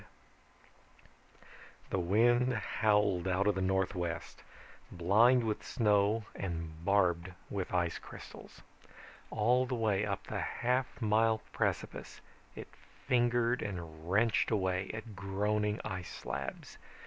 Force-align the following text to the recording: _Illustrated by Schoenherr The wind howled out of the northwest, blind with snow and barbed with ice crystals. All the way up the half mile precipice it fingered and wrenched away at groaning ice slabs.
_Illustrated 0.03 0.99
by 1.45 1.45
Schoenherr 1.45 1.89
The 1.91 1.99
wind 1.99 2.53
howled 2.53 3.27
out 3.27 3.45
of 3.45 3.53
the 3.53 3.61
northwest, 3.61 4.41
blind 4.91 5.43
with 5.43 5.63
snow 5.63 6.25
and 6.33 6.83
barbed 6.83 7.33
with 7.51 7.71
ice 7.71 7.99
crystals. 7.99 8.61
All 9.29 9.67
the 9.67 9.75
way 9.75 10.03
up 10.03 10.23
the 10.25 10.39
half 10.39 10.99
mile 11.03 11.43
precipice 11.53 12.19
it 12.55 12.69
fingered 13.05 13.61
and 13.61 14.09
wrenched 14.09 14.49
away 14.49 14.89
at 14.91 15.15
groaning 15.15 15.79
ice 15.85 16.09
slabs. 16.11 16.79